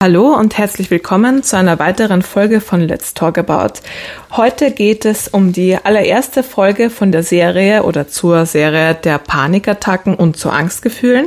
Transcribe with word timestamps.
Hallo 0.00 0.32
und 0.32 0.56
herzlich 0.56 0.92
willkommen 0.92 1.42
zu 1.42 1.56
einer 1.56 1.80
weiteren 1.80 2.22
Folge 2.22 2.60
von 2.60 2.80
Let's 2.80 3.14
Talk 3.14 3.36
About. 3.36 3.80
Heute 4.30 4.70
geht 4.70 5.04
es 5.04 5.26
um 5.26 5.52
die 5.52 5.76
allererste 5.76 6.44
Folge 6.44 6.88
von 6.88 7.10
der 7.10 7.24
Serie 7.24 7.82
oder 7.82 8.06
zur 8.06 8.46
Serie 8.46 8.94
der 8.94 9.18
Panikattacken 9.18 10.14
und 10.14 10.36
zu 10.36 10.50
Angstgefühlen. 10.50 11.26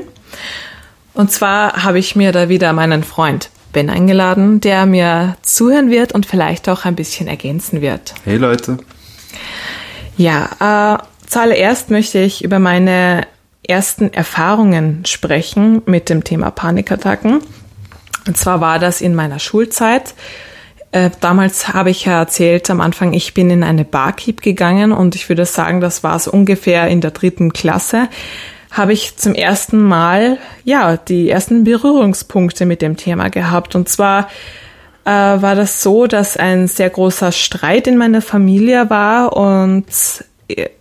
Und 1.13 1.34
zwar 1.34 1.84
habe 1.84 1.99
ich 1.99 2.15
mir 2.15 2.31
da 2.31 2.48
wieder 2.48 2.71
meinen 2.71 3.03
Freund 3.03 3.49
Ben 3.73 3.89
eingeladen, 3.89 4.62
der 4.62 4.85
mir 4.85 5.35
zuhören 5.41 5.91
wird 5.91 6.13
und 6.13 6.26
vielleicht 6.26 6.70
auch 6.70 6.85
ein 6.85 6.95
bisschen 6.95 7.27
ergänzen 7.27 7.81
wird. 7.81 8.13
Hey 8.23 8.38
Leute. 8.38 8.77
Ja, 10.15 10.95
äh, 10.95 11.27
zuallererst 11.27 11.90
möchte 11.90 12.20
ich 12.20 12.41
über 12.41 12.59
meine 12.59 13.27
ersten 13.67 14.13
Erfahrungen 14.13 15.03
sprechen 15.05 15.81
mit 15.85 16.09
dem 16.09 16.23
Thema 16.23 16.51
Panikattacken. 16.51 17.41
Und 18.27 18.38
zwar 18.38 18.61
war 18.61 18.80
das 18.80 19.02
in 19.02 19.16
meiner 19.16 19.39
Schulzeit. 19.39 20.13
Äh, 20.91 21.09
damals 21.21 21.70
habe 21.70 21.89
ich 21.89 22.05
ja 22.05 22.20
erzählt 22.20 22.70
am 22.70 22.81
Anfang, 22.81 23.13
ich 23.13 23.34
bin 23.34 23.49
in 23.49 23.63
eine 23.63 23.85
Barkeep 23.85 24.41
gegangen 24.41 24.91
und 24.91 25.16
ich 25.16 25.29
würde 25.29 25.45
sagen, 25.45 25.79
das 25.79 26.03
war 26.03 26.20
so 26.20 26.31
ungefähr 26.31 26.88
in 26.88 26.99
der 26.99 27.12
dritten 27.12 27.53
Klasse, 27.53 28.09
habe 28.71 28.93
ich 28.93 29.17
zum 29.17 29.34
ersten 29.34 29.81
Mal, 29.81 30.38
ja, 30.63 30.98
die 30.98 31.29
ersten 31.29 31.63
Berührungspunkte 31.63 32.65
mit 32.65 32.81
dem 32.81 32.98
Thema 32.98 33.29
gehabt. 33.29 33.76
Und 33.76 33.90
zwar 33.90 34.29
äh, 35.05 35.09
war 35.09 35.55
das 35.55 35.81
so, 35.81 36.07
dass 36.07 36.37
ein 36.37 36.68
sehr 36.68 36.90
großer 36.90 37.31
Streit 37.31 37.87
in 37.87 37.98
meiner 37.98 38.21
Familie 38.21 38.90
war 38.90 39.35
und 39.35 39.85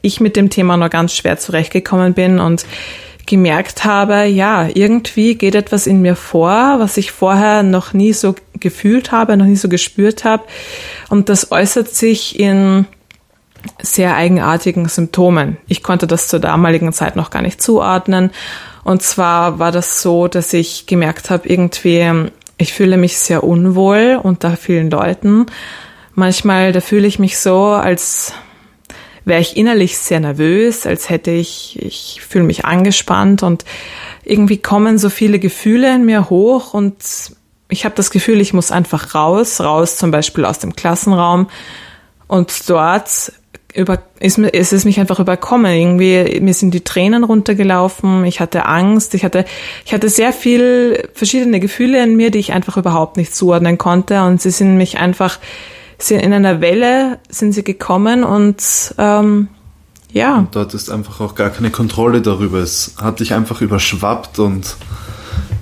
ich 0.03 0.21
mit 0.21 0.37
dem 0.37 0.51
Thema 0.51 0.77
nur 0.77 0.89
ganz 0.89 1.15
schwer 1.15 1.39
zurechtgekommen 1.39 2.15
bin 2.15 2.41
und 2.41 2.65
gemerkt 3.31 3.85
habe, 3.85 4.25
ja, 4.25 4.69
irgendwie 4.75 5.37
geht 5.37 5.55
etwas 5.55 5.87
in 5.87 6.03
mir 6.03 6.17
vor, 6.17 6.81
was 6.81 6.97
ich 6.97 7.13
vorher 7.13 7.63
noch 7.63 7.93
nie 7.93 8.13
so 8.13 8.35
gefühlt 8.59 9.13
habe, 9.13 9.37
noch 9.37 9.47
nie 9.47 9.55
so 9.55 9.69
gespürt 9.69 10.25
habe. 10.25 10.43
Und 11.11 11.29
das 11.29 11.53
äußert 11.53 11.89
sich 11.95 12.41
in 12.41 12.87
sehr 13.81 14.17
eigenartigen 14.17 14.89
Symptomen. 14.89 15.59
Ich 15.69 15.85
konnte 15.85 16.09
das 16.09 16.27
zur 16.27 16.41
damaligen 16.41 16.93
Zeit 16.93 17.15
noch 17.15 17.31
gar 17.31 17.41
nicht 17.41 17.63
zuordnen. 17.63 18.33
Und 18.83 19.03
zwar 19.03 19.61
war 19.61 19.71
das 19.71 20.03
so, 20.03 20.27
dass 20.27 20.53
ich 20.53 20.87
gemerkt 20.87 21.31
habe, 21.31 21.49
irgendwie, 21.49 22.31
ich 22.59 22.73
fühle 22.73 22.97
mich 22.97 23.17
sehr 23.17 23.45
unwohl 23.45 24.19
unter 24.21 24.57
vielen 24.57 24.91
Leuten. 24.91 25.47
Manchmal, 26.17 26.73
da 26.73 26.81
fühle 26.81 27.07
ich 27.07 27.21
mich 27.21 27.39
so, 27.39 27.67
als 27.67 28.33
wäre 29.25 29.41
ich 29.41 29.57
innerlich 29.57 29.99
sehr 29.99 30.21
nervös, 30.21 30.87
als 30.87 31.09
hätte 31.11 31.31
ich, 31.31 31.79
ich 31.81 32.21
fühle 32.27 32.45
mich 32.45 32.65
angespannt 32.65 33.43
und 33.43 33.65
irgendwie 34.25 34.59
kommen 34.59 34.99
so 34.99 35.11
viele 35.11 35.39
Gefühle 35.39 35.95
in 35.95 36.05
mir 36.05 36.31
hoch 36.31 36.75
und 36.75 36.97
ich 37.69 37.85
habe 37.85 37.95
das 37.95 38.11
Gefühl, 38.11 38.41
ich 38.41 38.53
muss 38.53 38.73
einfach 38.73 39.15
raus, 39.15 39.61
raus 39.61 39.97
zum 39.97 40.11
Beispiel 40.11 40.45
aus 40.45 40.59
dem 40.59 40.75
Klassenraum 40.75 41.49
und 42.27 42.69
dort 42.69 43.33
über, 43.75 44.03
ist, 44.19 44.39
ist 44.39 44.73
es 44.73 44.85
mich 44.85 44.99
einfach 44.99 45.21
überkommen. 45.21 45.73
Irgendwie, 45.73 46.41
mir 46.41 46.55
sind 46.55 46.75
die 46.75 46.83
Tränen 46.83 47.25
runtergelaufen, 47.25 48.25
ich 48.25 48.41
hatte 48.41 48.67
Angst, 48.67 49.15
ich 49.15 49.25
hatte, 49.25 49.45
ich 49.85 49.93
hatte 49.93 50.09
sehr 50.09 50.33
viel 50.33 51.09
verschiedene 51.15 51.61
Gefühle 51.61 52.03
in 52.03 52.17
mir, 52.17 52.31
die 52.31 52.39
ich 52.39 52.53
einfach 52.53 52.77
überhaupt 52.77 53.17
nicht 53.17 53.35
zuordnen 53.35 53.79
konnte 53.79 54.23
und 54.25 54.43
sie 54.43 54.51
sind 54.51 54.77
mich 54.77 54.99
einfach 54.99 55.39
sind 56.03 56.21
in 56.21 56.33
einer 56.33 56.61
Welle 56.61 57.19
sind 57.29 57.53
sie 57.53 57.65
gekommen 57.65 58.25
und 58.25 58.95
ähm, 58.99 59.49
ja. 60.13 60.39
Und 60.39 60.57
dort 60.57 60.75
ist 60.75 60.91
einfach 60.91 61.21
auch 61.21 61.35
gar 61.35 61.51
keine 61.51 61.71
Kontrolle 61.71 62.21
darüber. 62.21 62.59
Es 62.59 62.95
hat 63.01 63.21
dich 63.21 63.33
einfach 63.35 63.61
überschwappt 63.61 64.39
und 64.39 64.77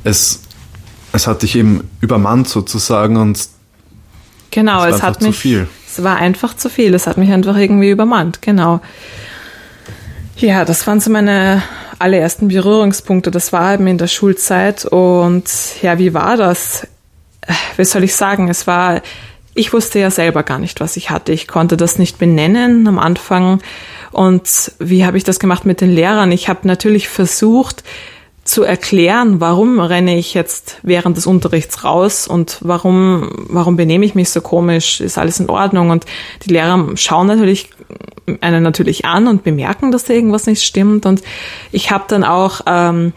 es, 0.05 0.43
es 1.13 1.27
hat 1.27 1.43
dich 1.43 1.57
eben 1.57 1.89
übermannt 2.01 2.49
sozusagen 2.49 3.17
und 3.17 3.49
genau, 4.51 4.85
es, 4.85 4.97
es 4.97 5.03
hat 5.03 5.23
mich. 5.23 5.45
Es 5.91 6.05
war 6.05 6.17
einfach 6.17 6.55
zu 6.55 6.69
viel. 6.69 6.95
Es 6.95 7.07
hat 7.07 7.17
mich 7.17 7.31
einfach 7.31 7.57
irgendwie 7.57 7.91
übermannt, 7.91 8.43
genau. 8.43 8.81
Ja, 10.37 10.65
das 10.65 10.87
waren 10.87 11.01
so 11.01 11.11
meine 11.11 11.63
allerersten 11.99 12.49
Berührungspunkte. 12.49 13.31
Das 13.31 13.53
war 13.53 13.75
eben 13.75 13.87
in 13.87 13.99
der 13.99 14.07
Schulzeit 14.07 14.85
und 14.85 15.45
ja, 15.83 15.99
wie 15.99 16.15
war 16.15 16.37
das? 16.37 16.87
Wie 17.77 17.85
soll 17.85 18.05
ich 18.05 18.15
sagen? 18.15 18.49
Es 18.49 18.67
war 18.67 19.03
ich 19.59 19.73
wusste 19.73 19.99
ja 19.99 20.11
selber 20.11 20.45
gar 20.45 20.61
nicht, 20.61 20.81
was 20.81 20.97
ich 20.97 21.11
hatte. 21.11 21.33
Ich 21.33 21.49
konnte 21.49 21.77
das 21.77 21.99
nicht 21.99 22.19
benennen 22.19 22.87
am 22.87 22.99
Anfang. 22.99 23.61
Und 24.13 24.73
wie 24.79 25.05
habe 25.05 25.19
ich 25.19 25.25
das 25.25 25.41
gemacht 25.41 25.67
mit 25.67 25.81
den 25.81 25.91
Lehrern? 25.91 26.31
Ich 26.31 26.49
habe 26.49 26.61
natürlich 26.69 27.09
versucht 27.09 27.83
zu 28.45 28.63
erklären, 28.63 29.41
warum 29.41 29.81
renne 29.81 30.17
ich 30.17 30.33
jetzt 30.33 30.79
während 30.83 31.17
des 31.17 31.27
Unterrichts 31.27 31.83
raus 31.83 32.29
und 32.29 32.59
warum, 32.61 33.47
warum 33.49 33.77
benehme 33.77 34.07
ich 34.07 34.15
mich 34.15 34.31
so 34.31 34.41
komisch? 34.41 35.01
Ist 35.01 35.19
alles 35.19 35.41
in 35.41 35.51
Ordnung? 35.51 35.91
Und 35.91 36.07
die 36.47 36.53
Lehrer 36.53 36.91
schauen 36.95 37.27
natürlich 37.27 37.71
einen 38.41 38.63
natürlich 38.63 39.07
an 39.07 39.27
und 39.27 39.43
bemerken, 39.43 39.91
dass 39.91 40.05
da 40.05 40.15
irgendwas 40.15 40.47
nicht 40.47 40.63
stimmt. 40.63 41.05
Und 41.05 41.23
ich 41.73 41.91
habe 41.91 42.05
dann 42.07 42.23
auch 42.23 42.61
ähm, 42.67 43.13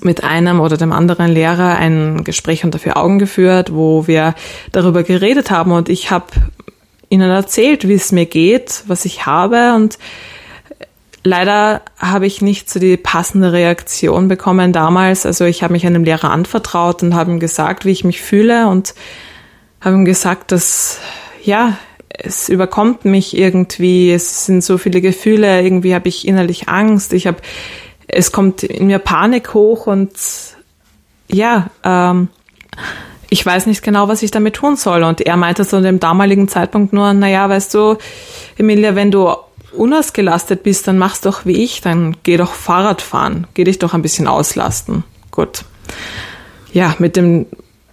mit 0.00 0.24
einem 0.24 0.60
oder 0.60 0.76
dem 0.76 0.92
anderen 0.92 1.28
Lehrer 1.30 1.76
ein 1.76 2.24
Gespräch 2.24 2.64
unter 2.64 2.78
vier 2.78 2.96
Augen 2.96 3.18
geführt, 3.18 3.72
wo 3.72 4.06
wir 4.06 4.34
darüber 4.72 5.02
geredet 5.02 5.50
haben. 5.50 5.72
Und 5.72 5.88
ich 5.88 6.10
habe 6.10 6.26
ihnen 7.08 7.30
erzählt, 7.30 7.88
wie 7.88 7.94
es 7.94 8.12
mir 8.12 8.26
geht, 8.26 8.82
was 8.86 9.04
ich 9.04 9.26
habe. 9.26 9.74
Und 9.74 9.98
leider 11.24 11.82
habe 11.98 12.26
ich 12.26 12.42
nicht 12.42 12.70
so 12.70 12.78
die 12.78 12.96
passende 12.96 13.52
Reaktion 13.52 14.28
bekommen 14.28 14.72
damals. 14.72 15.26
Also 15.26 15.44
ich 15.44 15.62
habe 15.62 15.72
mich 15.72 15.86
einem 15.86 16.04
Lehrer 16.04 16.30
anvertraut 16.30 17.02
und 17.02 17.14
habe 17.14 17.30
ihm 17.30 17.40
gesagt, 17.40 17.84
wie 17.84 17.92
ich 17.92 18.04
mich 18.04 18.20
fühle 18.22 18.68
und 18.68 18.94
habe 19.80 19.96
ihm 19.96 20.04
gesagt, 20.04 20.52
dass 20.52 20.98
ja, 21.42 21.76
es 22.08 22.48
überkommt 22.48 23.04
mich 23.04 23.36
irgendwie, 23.36 24.10
es 24.10 24.46
sind 24.46 24.64
so 24.64 24.78
viele 24.78 25.00
Gefühle, 25.00 25.62
irgendwie 25.62 25.94
habe 25.94 26.08
ich 26.08 26.26
innerlich 26.26 26.68
Angst, 26.68 27.12
ich 27.12 27.26
habe 27.26 27.38
es 28.08 28.32
kommt 28.32 28.62
in 28.62 28.86
mir 28.86 28.98
Panik 28.98 29.54
hoch 29.54 29.86
und 29.86 30.12
ja, 31.28 31.70
ähm, 31.82 32.28
ich 33.28 33.44
weiß 33.44 33.66
nicht 33.66 33.82
genau, 33.82 34.08
was 34.08 34.22
ich 34.22 34.30
damit 34.30 34.54
tun 34.54 34.76
soll. 34.76 35.02
Und 35.02 35.20
er 35.20 35.36
meinte 35.36 35.66
zu 35.66 35.80
dem 35.82 35.98
damaligen 35.98 36.48
Zeitpunkt 36.48 36.92
nur, 36.92 37.12
naja, 37.12 37.48
weißt 37.48 37.74
du, 37.74 37.96
Emilia, 38.56 38.94
wenn 38.94 39.10
du 39.10 39.34
unausgelastet 39.72 40.62
bist, 40.62 40.86
dann 40.86 40.98
mach's 40.98 41.20
doch 41.20 41.44
wie 41.44 41.64
ich, 41.64 41.80
dann 41.80 42.16
geh 42.22 42.36
doch 42.36 42.54
Fahrrad 42.54 43.02
fahren, 43.02 43.46
geh 43.54 43.64
dich 43.64 43.78
doch 43.78 43.94
ein 43.94 44.02
bisschen 44.02 44.26
auslasten. 44.26 45.04
Gut. 45.30 45.64
Ja, 46.72 46.94
mit 46.98 47.16
dem 47.16 47.46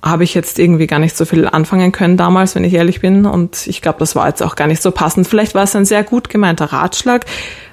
habe 0.03 0.25
ich 0.25 0.33
jetzt 0.33 0.59
irgendwie 0.59 0.85
gar 0.85 0.99
nicht 0.99 1.15
so 1.15 1.23
viel 1.23 1.47
anfangen 1.47 1.93
können 1.93 2.17
damals, 2.17 2.55
wenn 2.55 2.65
ich 2.65 2.73
ehrlich 2.73 2.99
bin. 2.99 3.25
Und 3.25 3.67
ich 3.67 3.81
glaube, 3.81 3.99
das 3.99 4.15
war 4.15 4.27
jetzt 4.27 4.43
auch 4.43 4.57
gar 4.57 4.67
nicht 4.67 4.81
so 4.81 4.91
passend. 4.91 5.27
Vielleicht 5.27 5.55
war 5.55 5.63
es 5.63 5.75
ein 5.75 5.85
sehr 5.85 6.03
gut 6.03 6.29
gemeinter 6.29 6.65
Ratschlag, 6.65 7.25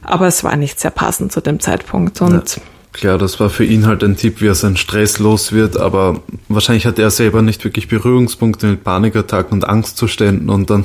aber 0.03 0.29
es 0.29 0.45
war 0.45 0.57
nicht 0.57 0.79
sehr 0.79 0.93
passend 0.93 1.33
zu 1.33 1.41
dem 1.41 1.59
Zeitpunkt. 1.59 2.21
Und 2.21 2.57
ja, 2.57 2.63
klar, 2.93 3.19
das 3.19 3.41
war 3.41 3.51
für 3.51 3.65
ihn 3.65 3.85
halt 3.85 4.05
ein 4.05 4.17
Tipp, 4.17 4.41
wie 4.41 4.47
er 4.47 4.55
seinen 4.55 4.77
Stress 4.77 5.19
los 5.19 5.51
wird, 5.51 5.77
aber 5.77 6.23
wahrscheinlich 6.49 6.87
hat 6.87 7.01
er 7.01 7.11
selber 7.11 7.43
nicht 7.43 7.65
wirklich 7.65 7.89
Berührungspunkte 7.89 8.69
mit 8.69 8.85
Panikattacken 8.85 9.55
und 9.55 9.69
Angstzuständen 9.69 10.51
und 10.51 10.71
dann 10.71 10.85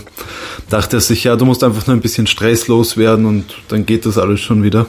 dachte 0.72 0.97
er 0.97 1.01
sich, 1.01 1.25
ja, 1.25 1.35
du 1.35 1.45
musst 1.45 1.63
einfach 1.63 1.85
nur 1.85 1.95
ein 1.95 2.01
bisschen 2.01 2.25
Stress 2.25 2.67
loswerden 2.67 3.27
und 3.27 3.45
dann 3.67 3.85
geht 3.85 4.07
das 4.07 4.17
alles 4.17 4.41
schon 4.41 4.63
wieder. 4.63 4.88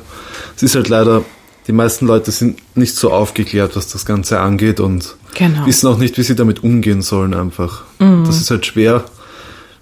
Es 0.56 0.62
ist 0.62 0.74
halt 0.74 0.88
leider 0.88 1.22
die 1.66 1.72
meisten 1.72 2.06
Leute 2.06 2.30
sind 2.30 2.60
nicht 2.76 2.94
so 2.94 3.12
aufgeklärt, 3.12 3.74
was 3.76 3.88
das 3.88 4.06
Ganze 4.06 4.40
angeht 4.40 4.78
und 4.80 5.16
genau. 5.36 5.66
wissen 5.66 5.86
auch 5.88 5.98
nicht, 5.98 6.18
wie 6.18 6.22
sie 6.22 6.34
damit 6.34 6.64
umgehen 6.64 7.02
sollen 7.02 7.34
einfach. 7.34 7.84
Mhm. 7.98 8.24
Das 8.24 8.40
ist 8.40 8.50
halt 8.50 8.66
schwer, 8.66 9.04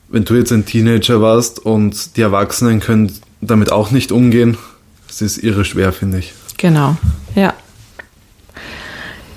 wenn 0.09 0.25
du 0.25 0.35
jetzt 0.35 0.53
ein 0.53 0.67
Teenager 0.67 1.21
warst 1.21 1.59
und 1.59 2.17
die 2.17 2.23
Erwachsenen 2.23 2.81
können 2.81 3.13
damit 3.41 3.73
auch 3.73 3.91
nicht 3.91 4.13
umgehen. 4.13 4.57
Das 5.09 5.23
ist 5.23 5.39
irre 5.39 5.65
schwer, 5.65 5.93
finde 5.93 6.19
ich. 6.19 6.33
Genau, 6.57 6.97
ja. 7.35 7.55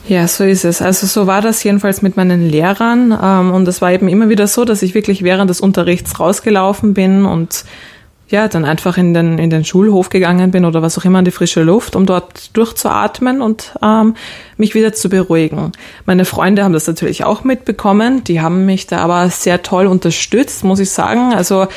Ja, 0.08 0.28
so 0.28 0.46
ist 0.46 0.64
es. 0.64 0.82
Also 0.82 1.06
so 1.06 1.28
war 1.28 1.42
das 1.42 1.62
jedenfalls 1.64 2.02
mit 2.02 2.16
meinen 2.16 2.50
Lehrern. 2.50 3.18
Ähm, 3.22 3.52
und 3.52 3.68
es 3.68 3.82
war 3.82 3.92
eben 3.92 4.08
immer 4.08 4.30
wieder 4.30 4.48
so, 4.48 4.64
dass 4.64 4.82
ich 4.82 4.94
wirklich 4.94 5.22
während 5.22 5.50
des 5.50 5.60
Unterrichts 5.60 6.20
rausgelaufen 6.20 6.94
bin 6.94 7.26
und 7.26 7.66
ja, 8.30 8.48
dann 8.48 8.66
einfach 8.66 8.98
in 8.98 9.14
den, 9.14 9.38
in 9.38 9.50
den 9.50 9.64
Schulhof 9.64 10.10
gegangen 10.10 10.52
bin 10.52 10.66
oder 10.66 10.82
was 10.82 10.98
auch 10.98 11.06
immer 11.06 11.20
in 11.20 11.26
die 11.26 11.32
frische 11.32 11.64
Luft, 11.64 11.96
um 11.96 12.06
dort 12.06 12.56
durchzuatmen 12.58 13.42
und 13.42 13.74
ähm, 13.82 14.16
mich 14.58 14.76
wieder 14.76 14.92
zu 14.92 15.08
beruhigen. 15.10 15.72
Meine 16.06 16.26
Freunde 16.26 16.64
haben 16.64 16.74
das 16.74 16.88
natürlich 16.88 17.24
auch 17.24 17.46
mitbekommen, 17.46 18.24
die 18.26 18.42
haben 18.42 18.66
mich 18.66 18.86
da 18.88 18.98
aber 18.98 19.30
sehr 19.30 19.64
toll 19.64 19.88
unterstützt, 19.88 20.66
muss 20.66 20.80
ich 20.80 20.90
sagen. 20.90 21.34
Also 21.34 21.68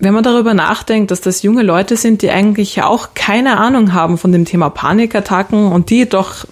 wenn 0.00 0.14
man 0.14 0.24
darüber 0.24 0.52
nachdenkt, 0.52 1.12
dass 1.12 1.20
das 1.20 1.42
junge 1.42 1.62
Leute 1.62 1.96
sind, 1.96 2.22
die 2.22 2.30
eigentlich 2.30 2.82
auch 2.82 3.10
keine 3.14 3.58
Ahnung 3.58 3.92
haben 3.92 4.18
von 4.18 4.32
dem 4.32 4.44
Thema 4.44 4.68
Panikattacken 4.68 5.70
und 5.70 5.90
die 5.90 6.08
doch 6.08 6.44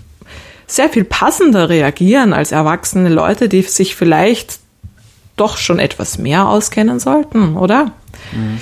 sehr 0.67 0.89
viel 0.89 1.05
passender 1.05 1.69
reagieren 1.69 2.33
als 2.33 2.53
erwachsene 2.53 3.09
Leute, 3.09 3.49
die 3.49 3.63
sich 3.63 3.97
vielleicht 3.97 4.61
doch 5.37 5.57
schon 5.57 5.79
etwas 5.79 6.19
mehr 6.19 6.49
auskennen 6.49 7.01
sollten, 7.01 7.57
oder? 7.57 7.93
Mhm. 8.33 8.61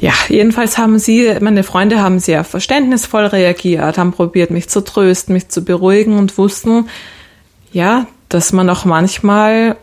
Ja, 0.00 0.12
jedenfalls 0.28 0.78
haben 0.78 0.98
sie, 0.98 1.34
meine 1.40 1.64
Freunde 1.64 2.00
haben 2.00 2.20
sehr 2.20 2.44
verständnisvoll 2.44 3.26
reagiert, 3.26 3.98
haben 3.98 4.12
probiert, 4.12 4.50
mich 4.50 4.68
zu 4.68 4.82
trösten, 4.82 5.34
mich 5.34 5.48
zu 5.48 5.64
beruhigen 5.64 6.16
und 6.18 6.38
wussten, 6.38 6.88
ja, 7.72 8.06
dass 8.28 8.52
man 8.52 8.70
auch 8.70 8.84
manchmal 8.84 9.76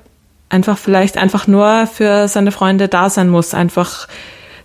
einfach 0.48 0.77
vielleicht 0.77 1.18
einfach 1.18 1.48
nur 1.48 1.88
für 1.88 2.28
seine 2.30 2.51
Freunde 2.51 2.88
da 2.88 3.10
sein 3.10 3.30
muss, 3.30 3.54
einfach 3.54 4.07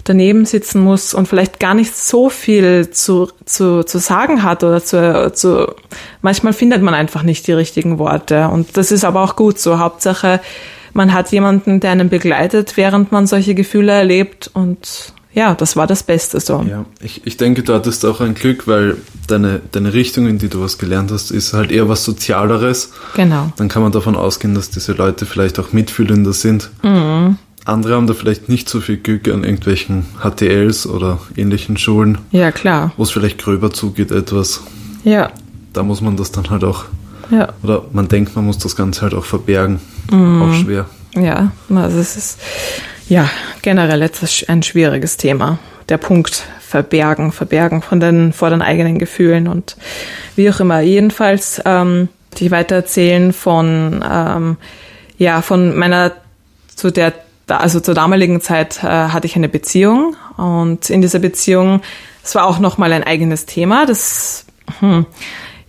daneben 0.04 0.44
sitzen 0.46 0.82
muss 0.82 1.14
und 1.14 1.26
vielleicht 1.26 1.60
gar 1.60 1.74
nicht 1.74 1.96
so 1.96 2.30
viel 2.30 2.90
zu, 2.90 3.28
zu, 3.44 3.82
zu 3.82 3.98
sagen 3.98 4.42
hat 4.42 4.62
oder 4.62 4.82
zu, 4.82 5.32
zu, 5.32 5.74
manchmal 6.22 6.52
findet 6.52 6.82
man 6.82 6.94
einfach 6.94 7.22
nicht 7.22 7.46
die 7.46 7.52
richtigen 7.52 7.98
Worte 7.98 8.48
und 8.48 8.76
das 8.76 8.92
ist 8.92 9.04
aber 9.04 9.22
auch 9.22 9.36
gut 9.36 9.58
so. 9.58 9.78
Hauptsache, 9.78 10.40
man 10.92 11.12
hat 11.12 11.32
jemanden, 11.32 11.80
der 11.80 11.90
einen 11.90 12.08
begleitet, 12.08 12.76
während 12.76 13.12
man 13.12 13.26
solche 13.26 13.54
Gefühle 13.54 13.92
erlebt 13.92 14.50
und 14.52 15.12
ja, 15.32 15.54
das 15.54 15.76
war 15.76 15.86
das 15.86 16.02
Beste 16.02 16.40
so. 16.40 16.64
Ja, 16.68 16.84
ich, 17.00 17.24
ich 17.24 17.36
denke, 17.36 17.62
du 17.62 17.72
hattest 17.72 18.04
auch 18.04 18.20
ein 18.20 18.34
Glück, 18.34 18.66
weil 18.66 18.96
deine, 19.28 19.60
deine 19.70 19.92
Richtung, 19.92 20.26
in 20.26 20.38
die 20.38 20.48
du 20.48 20.60
was 20.60 20.76
gelernt 20.78 21.12
hast, 21.12 21.30
ist 21.30 21.52
halt 21.52 21.70
eher 21.70 21.88
was 21.88 22.04
Sozialeres. 22.04 22.92
Genau. 23.14 23.52
Dann 23.56 23.68
kann 23.68 23.82
man 23.82 23.92
davon 23.92 24.16
ausgehen, 24.16 24.54
dass 24.54 24.70
diese 24.70 24.92
Leute 24.92 25.26
vielleicht 25.26 25.60
auch 25.60 25.72
mitfühlender 25.72 26.32
sind. 26.32 26.70
Mhm. 26.82 27.38
Andere 27.64 27.94
haben 27.94 28.08
da 28.08 28.14
vielleicht 28.14 28.48
nicht 28.48 28.68
so 28.68 28.80
viel 28.80 28.96
Glück 28.96 29.28
an 29.28 29.44
irgendwelchen 29.44 30.06
HTLs 30.20 30.86
oder 30.86 31.20
ähnlichen 31.36 31.76
Schulen. 31.76 32.18
Ja, 32.32 32.50
klar. 32.50 32.92
Wo 32.96 33.04
es 33.04 33.10
vielleicht 33.10 33.38
gröber 33.38 33.70
zugeht 33.72 34.10
etwas. 34.10 34.62
Ja. 35.04 35.30
Da 35.72 35.84
muss 35.84 36.00
man 36.00 36.16
das 36.16 36.32
dann 36.32 36.50
halt 36.50 36.64
auch. 36.64 36.86
Ja. 37.30 37.50
Oder 37.62 37.84
man 37.92 38.08
denkt, 38.08 38.34
man 38.34 38.46
muss 38.46 38.58
das 38.58 38.74
Ganze 38.74 39.02
halt 39.02 39.14
auch 39.14 39.24
verbergen. 39.24 39.78
Mhm. 40.10 40.42
Auch 40.42 40.54
schwer. 40.54 40.86
Ja, 41.14 41.52
also 41.74 41.98
es 41.98 42.16
ist 42.16 42.40
ja 43.08 43.28
generell 43.62 44.02
etwas 44.02 44.44
ein 44.48 44.62
schwieriges 44.62 45.16
Thema. 45.16 45.58
Der 45.88 45.98
Punkt 45.98 46.44
verbergen, 46.60 47.32
verbergen 47.32 47.82
von 47.82 47.98
den, 47.98 48.32
vor 48.32 48.50
den 48.50 48.62
eigenen 48.62 48.98
Gefühlen 48.98 49.48
und 49.48 49.76
wie 50.36 50.48
auch 50.50 50.60
immer. 50.60 50.80
Jedenfalls 50.80 51.60
ähm, 51.64 52.08
die 52.36 52.52
weitererzählen 52.52 53.32
von 53.32 54.04
ähm, 54.08 54.56
ja 55.18 55.42
von 55.42 55.76
meiner 55.76 56.12
zu 56.76 56.90
der 56.90 57.12
also 57.48 57.80
zur 57.80 57.94
damaligen 57.94 58.40
Zeit 58.40 58.82
äh, 58.84 58.86
hatte 58.86 59.26
ich 59.26 59.34
eine 59.34 59.48
Beziehung 59.48 60.14
und 60.36 60.88
in 60.88 61.00
dieser 61.00 61.18
Beziehung, 61.18 61.82
es 62.22 62.34
war 62.34 62.46
auch 62.46 62.58
nochmal 62.58 62.92
ein 62.92 63.04
eigenes 63.04 63.46
Thema. 63.46 63.86
Das, 63.86 64.46
hm, 64.78 65.06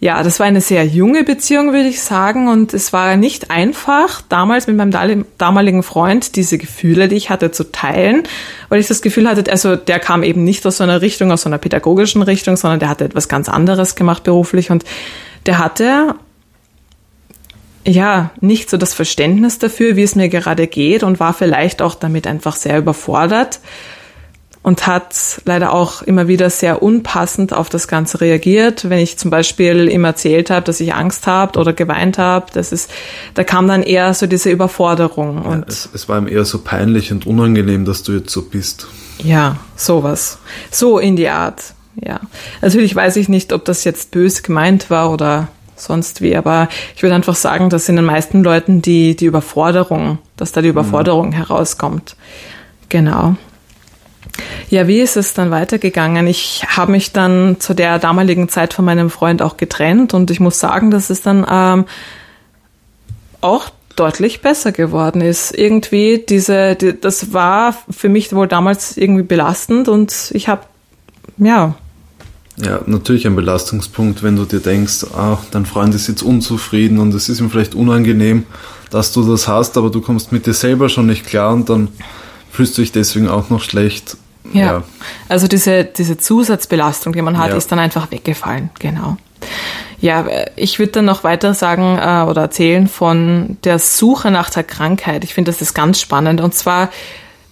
ja, 0.03 0.23
das 0.23 0.39
war 0.39 0.47
eine 0.47 0.61
sehr 0.61 0.83
junge 0.83 1.23
Beziehung, 1.23 1.73
würde 1.73 1.87
ich 1.87 2.01
sagen. 2.01 2.47
Und 2.47 2.73
es 2.73 2.91
war 2.91 3.17
nicht 3.17 3.51
einfach, 3.51 4.23
damals 4.27 4.65
mit 4.65 4.75
meinem 4.75 5.25
damaligen 5.37 5.83
Freund 5.83 6.35
diese 6.35 6.57
Gefühle, 6.57 7.07
die 7.07 7.15
ich 7.15 7.29
hatte, 7.29 7.51
zu 7.51 7.71
teilen, 7.71 8.23
weil 8.69 8.79
ich 8.79 8.87
das 8.87 9.03
Gefühl 9.03 9.29
hatte, 9.29 9.51
also 9.51 9.75
der 9.75 9.99
kam 9.99 10.23
eben 10.23 10.43
nicht 10.43 10.65
aus 10.65 10.77
so 10.77 10.83
einer 10.83 11.03
Richtung, 11.03 11.31
aus 11.31 11.43
so 11.43 11.49
einer 11.49 11.59
pädagogischen 11.59 12.23
Richtung, 12.23 12.57
sondern 12.57 12.79
der 12.79 12.89
hatte 12.89 13.05
etwas 13.05 13.27
ganz 13.27 13.47
anderes 13.47 13.93
gemacht 13.93 14.23
beruflich. 14.23 14.71
Und 14.71 14.85
der 15.45 15.59
hatte 15.59 16.15
ja, 17.85 18.31
nicht 18.41 18.71
so 18.71 18.77
das 18.77 18.95
Verständnis 18.95 19.59
dafür, 19.59 19.95
wie 19.95 20.03
es 20.03 20.15
mir 20.15 20.29
gerade 20.29 20.65
geht 20.65 21.03
und 21.03 21.19
war 21.19 21.35
vielleicht 21.35 21.79
auch 21.83 21.93
damit 21.93 22.25
einfach 22.25 22.55
sehr 22.55 22.79
überfordert 22.79 23.59
und 24.63 24.85
hat 24.85 25.41
leider 25.45 25.73
auch 25.73 26.01
immer 26.03 26.27
wieder 26.27 26.49
sehr 26.49 26.83
unpassend 26.83 27.53
auf 27.53 27.69
das 27.69 27.87
Ganze 27.87 28.21
reagiert. 28.21 28.89
Wenn 28.89 28.99
ich 28.99 29.17
zum 29.17 29.31
Beispiel 29.31 29.89
ihm 29.89 30.03
erzählt 30.03 30.51
habe, 30.51 30.65
dass 30.65 30.79
ich 30.79 30.93
Angst 30.93 31.25
habe 31.25 31.59
oder 31.59 31.73
geweint 31.73 32.17
habe, 32.17 32.45
das 32.53 32.71
ist, 32.71 32.91
da 33.33 33.43
kam 33.43 33.67
dann 33.67 33.81
eher 33.81 34.13
so 34.13 34.27
diese 34.27 34.51
Überforderung. 34.51 35.43
Ja, 35.43 35.63
es, 35.67 35.89
es 35.93 36.07
war 36.07 36.19
ihm 36.19 36.27
eher 36.27 36.45
so 36.45 36.59
peinlich 36.59 37.11
und 37.11 37.25
unangenehm, 37.25 37.85
dass 37.85 38.03
du 38.03 38.13
jetzt 38.13 38.31
so 38.31 38.43
bist. 38.43 38.87
Ja, 39.23 39.57
sowas. 39.75 40.37
So 40.69 40.99
in 40.99 41.15
die 41.15 41.29
Art. 41.29 41.73
Ja. 41.95 42.19
Natürlich 42.61 42.95
weiß 42.95 43.15
ich 43.15 43.29
nicht, 43.29 43.53
ob 43.53 43.65
das 43.65 43.83
jetzt 43.83 44.11
böse 44.11 44.43
gemeint 44.43 44.89
war 44.89 45.11
oder 45.11 45.47
sonst 45.75 46.21
wie. 46.21 46.35
Aber 46.35 46.69
ich 46.95 47.01
würde 47.01 47.15
einfach 47.15 47.35
sagen, 47.35 47.69
dass 47.69 47.89
in 47.89 47.95
den 47.95 48.05
meisten 48.05 48.43
Leuten 48.43 48.81
die, 48.81 49.15
die 49.15 49.25
Überforderung, 49.25 50.19
dass 50.37 50.51
da 50.51 50.61
die 50.61 50.67
mhm. 50.67 50.73
Überforderung 50.73 51.27
mhm. 51.29 51.33
herauskommt. 51.33 52.15
Genau. 52.89 53.35
Ja, 54.69 54.87
wie 54.87 54.99
ist 54.99 55.17
es 55.17 55.33
dann 55.33 55.51
weitergegangen? 55.51 56.27
Ich 56.27 56.65
habe 56.67 56.91
mich 56.91 57.11
dann 57.11 57.59
zu 57.59 57.73
der 57.73 57.99
damaligen 57.99 58.49
Zeit 58.49 58.73
von 58.73 58.85
meinem 58.85 59.09
Freund 59.09 59.41
auch 59.41 59.57
getrennt 59.57 60.13
und 60.13 60.31
ich 60.31 60.39
muss 60.39 60.59
sagen, 60.59 60.91
dass 60.91 61.09
es 61.09 61.21
dann 61.21 61.45
ähm, 61.49 61.85
auch 63.41 63.69
deutlich 63.95 64.41
besser 64.41 64.71
geworden 64.71 65.21
ist. 65.21 65.51
Irgendwie 65.57 66.23
diese, 66.27 66.75
die, 66.75 66.99
das 66.99 67.33
war 67.33 67.75
für 67.89 68.09
mich 68.09 68.33
wohl 68.33 68.47
damals 68.47 68.97
irgendwie 68.97 69.23
belastend 69.23 69.89
und 69.89 70.31
ich 70.33 70.47
habe 70.47 70.61
ja 71.37 71.75
ja, 72.57 72.81
natürlich 72.85 73.25
ein 73.25 73.35
Belastungspunkt, 73.35 74.23
wenn 74.23 74.35
du 74.35 74.45
dir 74.45 74.59
denkst, 74.59 75.05
ah, 75.15 75.37
dein 75.51 75.65
Freund 75.65 75.95
ist 75.95 76.07
jetzt 76.07 76.21
unzufrieden 76.21 76.99
und 76.99 77.13
es 77.13 77.29
ist 77.29 77.39
ihm 77.39 77.49
vielleicht 77.49 77.75
unangenehm, 77.75 78.43
dass 78.89 79.13
du 79.13 79.23
das 79.23 79.47
hast, 79.47 79.77
aber 79.77 79.89
du 79.89 80.01
kommst 80.01 80.31
mit 80.31 80.45
dir 80.45 80.53
selber 80.53 80.89
schon 80.89 81.07
nicht 81.07 81.25
klar 81.25 81.53
und 81.53 81.69
dann 81.69 81.87
fühlst 82.51 82.77
du 82.77 82.81
dich 82.81 82.91
deswegen 82.91 83.29
auch 83.29 83.49
noch 83.49 83.61
schlecht. 83.61 84.17
Ja, 84.53 84.65
ja. 84.65 84.83
also 85.29 85.47
diese, 85.47 85.85
diese 85.85 86.17
Zusatzbelastung, 86.17 87.13
die 87.13 87.21
man 87.21 87.37
hat, 87.37 87.51
ja. 87.51 87.55
ist 87.55 87.71
dann 87.71 87.79
einfach 87.79 88.11
weggefallen, 88.11 88.69
genau. 88.79 89.17
Ja, 89.99 90.25
ich 90.55 90.79
würde 90.79 90.93
dann 90.93 91.05
noch 91.05 91.23
weiter 91.23 91.53
sagen 91.53 91.97
äh, 91.97 92.29
oder 92.29 92.41
erzählen 92.41 92.87
von 92.87 93.57
der 93.63 93.77
Suche 93.79 94.31
nach 94.31 94.49
der 94.49 94.63
Krankheit. 94.63 95.23
Ich 95.23 95.33
finde, 95.33 95.51
das 95.51 95.61
ist 95.61 95.73
ganz 95.73 96.01
spannend. 96.01 96.41
Und 96.41 96.55
zwar 96.55 96.89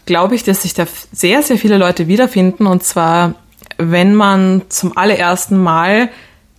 glaube 0.05 0.35
ich, 0.35 0.43
dass 0.43 0.63
sich 0.63 0.73
da 0.73 0.87
sehr, 1.11 1.43
sehr 1.43 1.57
viele 1.57 1.77
Leute 1.77 2.07
wiederfinden. 2.07 2.65
Und 2.65 2.83
zwar 2.83 3.35
wenn 3.79 4.13
man 4.13 4.63
zum 4.67 4.97
allerersten 4.97 5.57
Mal 5.57 6.09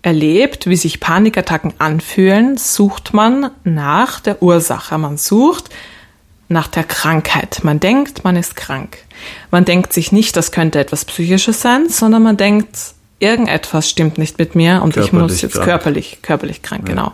erlebt, 0.02 0.66
wie 0.66 0.76
sich 0.76 1.00
Panikattacken 1.00 1.74
anfühlen, 1.78 2.56
sucht 2.56 3.12
man 3.12 3.50
nach 3.62 4.20
der 4.20 4.42
Ursache. 4.42 4.96
Man 4.96 5.18
sucht 5.18 5.68
nach 6.50 6.66
der 6.66 6.84
Krankheit. 6.84 7.60
Man 7.62 7.80
denkt, 7.80 8.24
man 8.24 8.36
ist 8.36 8.56
krank. 8.56 8.98
Man 9.50 9.64
denkt 9.64 9.92
sich 9.92 10.12
nicht, 10.12 10.36
das 10.36 10.50
könnte 10.50 10.80
etwas 10.80 11.04
Psychisches 11.04 11.62
sein, 11.62 11.88
sondern 11.88 12.22
man 12.22 12.36
denkt, 12.36 12.76
irgendetwas 13.20 13.88
stimmt 13.88 14.18
nicht 14.18 14.38
mit 14.38 14.54
mir 14.54 14.82
und 14.82 14.94
körperlich 14.94 15.06
ich 15.06 15.12
muss 15.12 15.42
jetzt 15.42 15.52
krank. 15.54 15.66
körperlich, 15.66 16.18
körperlich 16.22 16.62
krank, 16.62 16.88
ja. 16.88 16.94
genau. 16.94 17.12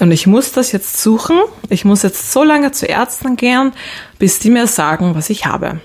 Und 0.00 0.10
ich 0.10 0.26
muss 0.26 0.52
das 0.52 0.72
jetzt 0.72 1.00
suchen. 1.00 1.38
Ich 1.68 1.84
muss 1.84 2.02
jetzt 2.02 2.32
so 2.32 2.42
lange 2.42 2.72
zu 2.72 2.86
Ärzten 2.86 3.36
gehen, 3.36 3.72
bis 4.18 4.38
die 4.38 4.50
mir 4.50 4.66
sagen, 4.66 5.14
was 5.14 5.30
ich 5.30 5.46
habe. 5.46 5.80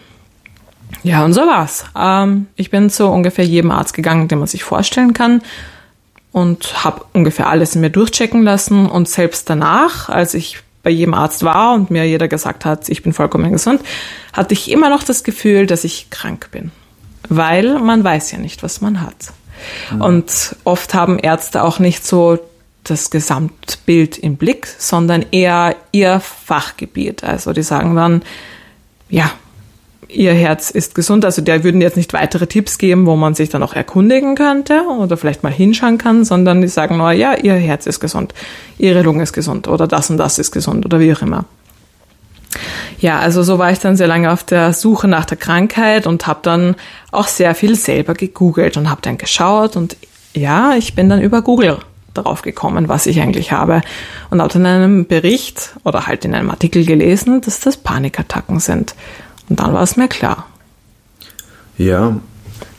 Ja, 1.04 1.24
und 1.24 1.34
so 1.34 1.42
war's. 1.42 1.86
Ähm, 1.96 2.48
ich 2.56 2.70
bin 2.70 2.90
zu 2.90 3.08
ungefähr 3.08 3.46
jedem 3.46 3.72
Arzt 3.72 3.94
gegangen, 3.94 4.28
den 4.28 4.40
man 4.40 4.48
sich 4.48 4.64
vorstellen 4.64 5.14
kann 5.14 5.42
und 6.32 6.84
habe 6.84 7.06
ungefähr 7.14 7.48
alles 7.48 7.76
in 7.76 7.82
mir 7.82 7.92
durchchecken 7.92 8.44
lassen. 8.44 8.88
Und 8.88 9.08
selbst 9.08 9.50
danach, 9.50 10.10
als 10.10 10.34
ich 10.34 10.60
bei 10.88 10.92
jedem 10.92 11.14
Arzt 11.14 11.44
war 11.44 11.74
und 11.74 11.92
mir 11.92 12.08
jeder 12.08 12.30
gesagt 12.30 12.64
hat, 12.64 12.88
ich 12.88 13.04
bin 13.04 13.12
vollkommen 13.12 13.52
gesund, 13.52 13.82
hatte 14.32 14.54
ich 14.54 14.72
immer 14.72 14.90
noch 14.90 15.04
das 15.04 15.26
Gefühl, 15.26 15.66
dass 15.66 15.84
ich 15.84 16.10
krank 16.12 16.48
bin. 16.52 16.72
Weil 17.28 17.78
man 17.80 18.06
weiß 18.06 18.32
ja 18.32 18.38
nicht, 18.38 18.64
was 18.64 18.80
man 18.80 19.02
hat. 19.02 19.34
Mhm. 19.92 20.02
Und 20.02 20.56
oft 20.64 20.94
haben 20.94 21.20
Ärzte 21.20 21.64
auch 21.64 21.80
nicht 21.80 22.06
so 22.06 22.40
das 22.86 23.10
Gesamtbild 23.10 24.18
im 24.18 24.38
Blick, 24.38 24.66
sondern 24.66 25.26
eher 25.32 25.76
ihr 25.92 26.22
Fachgebiet. 26.22 27.22
Also 27.22 27.52
die 27.52 27.64
sagen 27.64 27.94
dann, 27.98 28.24
ja, 29.10 29.30
ihr 30.10 30.34
Herz 30.34 30.70
ist 30.70 30.96
gesund. 30.96 31.26
Also 31.26 31.42
der 31.42 31.64
würden 31.64 31.82
jetzt 31.82 31.98
nicht 31.98 32.14
weitere 32.14 32.48
Tipps 32.48 32.78
geben, 32.78 33.06
wo 33.06 33.16
man 33.16 33.36
sich 33.36 33.50
dann 33.50 33.64
auch 33.64 33.74
erkundigen 33.74 34.36
könnte 34.36 34.84
oder 35.00 35.18
vielleicht 35.18 35.44
mal 35.44 35.52
hinschauen 35.52 35.98
kann, 35.98 36.26
sondern 36.26 36.62
die 36.62 36.68
sagen 36.68 36.98
nur, 36.98 37.12
ja, 37.12 37.36
ihr 37.36 37.56
Herz 37.56 37.86
ist 37.86 38.00
gesund, 38.00 38.34
ihre 38.78 39.02
Lunge 39.02 39.24
ist 39.24 39.34
gesund 39.34 39.68
oder 39.68 39.88
das 39.88 40.10
und 40.10 40.18
das 40.18 40.40
ist 40.40 40.52
gesund 40.52 40.86
oder 40.86 41.00
wie 41.00 41.14
auch 41.14 41.22
immer. 41.22 41.46
Ja, 43.00 43.20
also 43.20 43.44
so 43.44 43.60
war 43.60 43.72
ich 43.72 43.80
dann 43.80 43.96
sehr 43.96 44.08
lange 44.08 44.32
auf 44.32 44.44
der 44.44 44.74
Suche 44.74 45.08
nach 45.08 45.26
der 45.26 45.38
Krankheit 45.38 46.08
und 46.08 46.26
habe 46.26 46.40
dann 46.42 46.76
auch 47.12 47.28
sehr 47.28 47.54
viel 47.54 47.76
selber 47.76 48.14
gegoogelt 48.14 48.78
und 48.78 48.90
habe 48.90 49.02
dann 49.02 49.18
geschaut 49.18 49.76
und 49.76 49.98
ja, 50.34 50.76
ich 50.76 50.96
bin 50.96 51.10
dann 51.10 51.22
über 51.22 51.42
Google 51.42 51.78
darauf 52.14 52.42
gekommen, 52.42 52.90
was 52.90 53.06
ich 53.06 53.22
eigentlich 53.22 53.52
habe 53.52 53.82
und 54.32 54.42
habe 54.42 54.58
in 54.58 54.66
einem 54.66 55.06
Bericht 55.06 55.76
oder 55.84 56.08
halt 56.08 56.26
in 56.26 56.34
einem 56.34 56.50
Artikel 56.50 56.86
gelesen, 56.86 57.42
dass 57.42 57.60
das 57.60 57.78
Panikattacken 57.78 58.60
sind. 58.60 58.96
Und 59.50 59.60
dann 59.60 59.74
war 59.74 59.84
es 59.84 59.98
mir 59.98 60.08
klar. 60.08 60.48
Ja, 61.78 62.18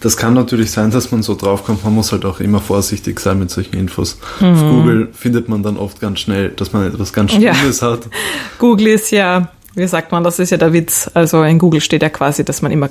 das 0.00 0.16
kann 0.16 0.34
natürlich 0.34 0.70
sein, 0.70 0.90
dass 0.90 1.10
man 1.10 1.22
so 1.22 1.34
draufkommt. 1.34 1.84
Man 1.84 1.94
muss 1.94 2.12
halt 2.12 2.25
auch 2.25 2.40
immer 2.40 2.60
vorsichtig 2.60 3.18
sein 3.20 3.38
mit 3.38 3.50
solchen 3.50 3.76
Infos. 3.76 4.18
Mhm. 4.40 4.46
Auf 4.46 4.60
Google 4.60 5.08
findet 5.12 5.48
man 5.48 5.62
dann 5.62 5.76
oft 5.76 6.00
ganz 6.00 6.20
schnell, 6.20 6.50
dass 6.50 6.72
man 6.72 6.87
etwas 6.87 7.12
ganz 7.12 7.32
Schlimmes 7.32 7.80
ja. 7.80 7.92
hat. 7.92 8.08
Google 8.58 8.88
ist 8.88 9.10
ja, 9.10 9.50
wie 9.75 9.87
sagt 9.87 10.12
man, 10.12 10.22
das 10.25 10.38
ist 10.38 10.50
ja 10.50 10.56
der 10.56 10.72
Witz. 10.72 11.10
Also 11.14 11.42
in 11.42 11.58
Google 11.58 11.80
steht 11.80 12.02
ja 12.02 12.10
quasi, 12.10 12.44
dass 12.44 12.62
man 12.62 12.70
immer 12.70 12.90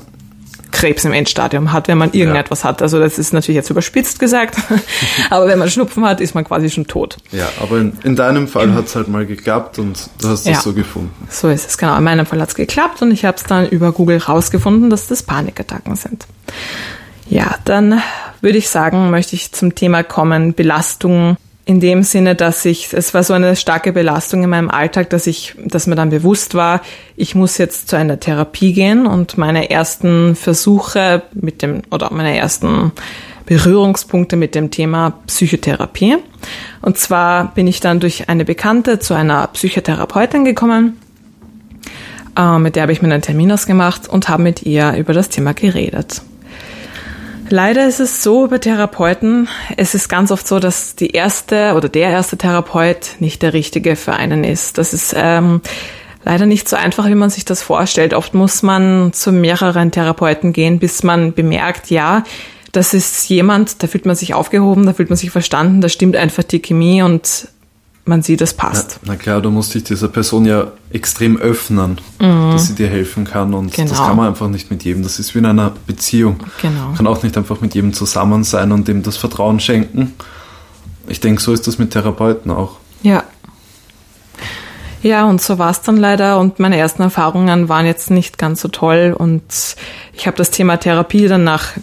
Krebs 0.72 1.06
im 1.06 1.14
Endstadium 1.14 1.72
hat, 1.72 1.88
wenn 1.88 1.98
man 1.98 2.12
irgendetwas 2.14 2.64
ja. 2.64 2.70
hat. 2.70 2.82
Also 2.82 3.00
das 3.00 3.18
ist 3.18 3.34
natürlich 3.34 3.56
jetzt 3.56 3.70
überspitzt 3.70 4.20
gesagt, 4.20 4.58
aber 5.30 5.48
wenn 5.48 5.60
man 5.60 5.70
Schnupfen 5.70 6.06
hat, 6.06 6.22
ist 6.22 6.36
man 6.36 6.44
quasi 6.44 6.70
schon 6.70 6.88
tot. 6.88 7.18
Ja, 7.32 7.50
aber 7.62 7.78
in, 7.80 7.94
in 8.04 8.16
deinem 8.16 8.48
Fall 8.48 8.74
hat 8.74 8.86
es 8.86 8.96
halt 8.96 9.08
mal 9.08 9.26
geklappt 9.26 9.80
und 9.80 10.10
du 10.22 10.30
hast 10.30 10.42
es 10.42 10.46
ja. 10.46 10.62
so 10.62 10.74
gefunden. 10.74 11.28
So 11.30 11.50
ist 11.50 11.68
es, 11.68 11.78
genau. 11.78 11.98
In 11.98 12.04
meinem 12.04 12.26
Fall 12.26 12.42
hat 12.42 12.50
es 12.50 12.56
geklappt 12.56 13.02
und 13.02 13.12
ich 13.12 13.26
habe 13.26 13.38
es 13.38 13.44
dann 13.44 13.68
über 13.68 13.92
Google 13.92 14.18
rausgefunden, 14.18 14.90
dass 14.90 15.08
das 15.08 15.24
Panikattacken 15.24 15.96
sind. 15.96 16.26
Ja, 17.30 17.56
dann 17.66 18.02
würde 18.42 18.58
ich 18.58 18.70
sagen, 18.70 19.10
möchte 19.10 19.36
ich 19.36 19.52
zum 19.52 19.76
Thema 19.76 20.04
kommen, 20.04 20.54
Belastung 20.54 21.38
in 21.68 21.82
dem 21.82 22.04
Sinne, 22.04 22.34
dass 22.34 22.64
ich, 22.64 22.94
es 22.94 23.14
war 23.14 23.24
so 23.24 23.34
eine 23.34 23.58
starke 23.58 23.92
Belastung 23.92 24.42
in 24.42 24.50
meinem 24.50 24.70
Alltag, 24.70 25.10
dass 25.10 25.28
ich, 25.28 25.54
dass 25.66 25.86
mir 25.86 25.96
dann 25.96 26.10
bewusst 26.10 26.56
war, 26.56 26.82
ich 27.18 27.36
muss 27.36 27.58
jetzt 27.58 27.90
zu 27.90 27.98
einer 27.98 28.22
Therapie 28.22 28.72
gehen 28.72 29.06
und 29.06 29.38
meine 29.38 29.70
ersten 29.70 30.38
Versuche 30.38 31.24
mit 31.34 31.62
dem, 31.62 31.82
oder 31.92 32.14
meine 32.14 32.38
ersten 32.38 32.94
Berührungspunkte 33.46 34.38
mit 34.38 34.56
dem 34.56 34.72
Thema 34.72 35.20
Psychotherapie. 35.28 36.16
Und 36.82 36.98
zwar 36.98 37.54
bin 37.54 37.68
ich 37.68 37.82
dann 37.82 38.00
durch 38.00 38.30
eine 38.30 38.46
Bekannte 38.46 39.00
zu 39.00 39.14
einer 39.14 39.48
Psychotherapeutin 39.48 40.46
gekommen, 40.46 40.98
äh, 42.38 42.60
mit 42.60 42.78
der 42.78 42.84
habe 42.84 42.94
ich 42.94 43.02
mir 43.02 43.12
einen 43.12 43.22
Termin 43.22 43.52
ausgemacht 43.52 44.08
und 44.08 44.30
habe 44.30 44.42
mit 44.42 44.64
ihr 44.64 44.94
über 44.94 45.12
das 45.12 45.28
Thema 45.28 45.54
geredet. 45.54 46.22
Leider 47.50 47.88
ist 47.88 48.00
es 48.00 48.24
so 48.24 48.48
bei 48.48 48.58
Therapeuten, 48.58 49.48
es 49.77 49.96
ist 49.96 50.10
ganz 50.10 50.32
oft 50.32 50.48
so, 50.48 50.60
dass 50.60 50.96
die 50.96 51.12
erste 51.12 51.75
oder 51.75 51.88
der 51.88 52.10
erste 52.10 52.38
Therapeut 52.38 53.16
nicht 53.20 53.42
der 53.42 53.54
richtige 53.54 53.96
für 53.96 54.13
einen 54.13 54.44
ist. 54.44 54.77
Das 54.77 54.94
ist 54.94 55.16
ähm, 55.18 55.62
leider 56.25 56.46
nicht 56.46 56.68
so 56.68 56.75
einfach, 56.75 57.08
wie 57.08 57.16
man 57.16 57.30
sich 57.30 57.46
das 57.46 57.62
vorstellt. 57.62 58.13
Oft 58.13 58.34
muss 58.34 58.63
man 58.63 59.13
zu 59.13 59.32
mehreren 59.32 59.92
Therapeuten 59.92 60.51
gehen, 60.51 60.80
bis 60.80 61.04
man 61.04 61.34
bemerkt, 61.34 61.89
ja, 61.89 62.24
das 62.74 62.94
ist 62.94 63.30
jemand, 63.30 63.82
da 63.82 63.88
fühlt 63.88 64.06
man 64.06 64.16
sich 64.16 64.34
aufgehoben, 64.34 64.86
da 64.86 64.94
fühlt 64.94 65.10
man 65.10 65.18
sich 65.18 65.32
verstanden, 65.32 65.80
da 65.80 65.88
stimmt 65.88 66.18
einfach 66.18 66.44
die 66.44 66.60
Chemie 66.60 67.01
und 67.01 67.48
man 68.08 68.22
sieht, 68.22 68.42
es 68.42 68.54
passt. 68.54 69.00
Na, 69.04 69.14
na, 69.14 69.16
klar, 69.18 69.42
du 69.42 69.50
musst 69.50 69.74
dich 69.74 69.84
dieser 69.84 70.08
Person 70.08 70.46
ja 70.46 70.72
extrem 70.92 71.38
öffnen, 71.38 72.00
mhm. 72.20 72.52
dass 72.52 72.68
sie 72.68 72.76
dir 72.76 72.88
helfen 72.88 73.26
kann. 73.26 73.54
Und 73.54 73.74
genau. 73.74 73.90
das 73.90 73.98
kann 73.98 74.16
man 74.16 74.28
einfach 74.28 74.48
nicht 74.48 74.72
mit 74.72 74.84
jedem. 74.84 75.04
Das 75.04 75.20
ist 75.20 75.34
wie 75.36 75.40
in 75.40 75.46
einer 75.46 75.74
Beziehung. 75.86 76.38
Genau. 76.62 76.88
Man 76.88 76.96
kann 76.96 77.08
auch 77.08 77.24
nicht 77.24 77.38
einfach 77.38 77.62
mit 77.62 77.76
jedem 77.76 77.94
zusammen 77.94 78.44
sein 78.44 78.72
und 78.72 78.88
dem 78.88 79.04
das 79.04 79.18
Vertrauen 79.18 79.60
schenken. 79.60 80.14
Ich 81.08 81.20
denke, 81.20 81.42
so 81.42 81.54
ist 81.54 81.68
das 81.68 81.78
mit 81.78 81.92
Therapeuten 81.92 82.52
auch. 82.52 82.78
Ja. 83.04 83.24
Ja, 85.04 85.26
und 85.26 85.42
so 85.42 85.58
war 85.60 85.72
es 85.72 85.82
dann 85.82 85.98
leider. 85.98 86.40
Und 86.40 86.60
meine 86.60 86.78
ersten 86.78 87.04
Erfahrungen 87.04 87.70
waren 87.70 87.86
jetzt 87.86 88.12
nicht 88.12 88.38
ganz 88.38 88.62
so 88.62 88.68
toll. 88.68 89.16
Und 89.18 89.44
ich 90.14 90.28
habe 90.28 90.38
das 90.38 90.52
Thema 90.52 90.78
Therapie 90.78 91.28
dann 91.28 91.44
nach 91.44 91.74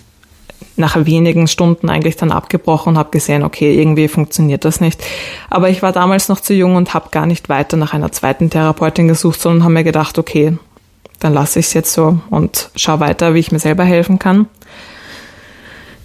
nach 0.77 0.97
wenigen 1.07 1.47
Stunden 1.47 1.89
eigentlich 1.89 2.17
dann 2.17 2.33
abgebrochen 2.33 2.95
und 2.95 2.99
habe 2.99 3.11
gesehen, 3.11 3.43
okay, 3.43 3.79
irgendwie 3.79 4.09
funktioniert 4.09 4.65
das 4.65 4.81
nicht. 4.81 5.03
Aber 5.49 5.71
ich 5.71 5.83
war 5.83 5.93
damals 5.93 6.29
noch 6.29 6.41
zu 6.41 6.53
jung 6.53 6.77
und 6.77 6.95
habe 6.95 7.11
gar 7.11 7.27
nicht 7.27 7.49
weiter 7.49 7.77
nach 7.77 7.95
einer 7.95 8.11
zweiten 8.11 8.51
Therapeutin 8.51 9.07
gesucht, 9.07 9.41
sondern 9.41 9.65
habe 9.65 9.75
mir 9.75 9.85
gedacht, 9.85 10.19
okay, 10.19 10.59
dann 11.21 11.33
lasse 11.33 11.61
ich 11.61 11.67
es 11.67 11.75
jetzt 11.75 11.93
so 11.93 12.19
und 12.31 12.71
schau 12.75 13.01
weiter, 13.01 13.35
wie 13.35 13.39
ich 13.39 13.53
mir 13.53 13.61
selber 13.61 13.85
helfen 13.85 14.19
kann. 14.19 14.47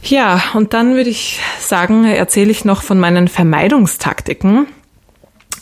Ja, 0.01 0.41
und 0.53 0.73
dann 0.73 0.95
würde 0.95 1.09
ich 1.09 1.39
sagen, 1.59 2.05
erzähle 2.05 2.51
ich 2.51 2.63
noch 2.63 2.83
von 2.83 2.99
meinen 2.99 3.27
Vermeidungstaktiken. 3.27 4.67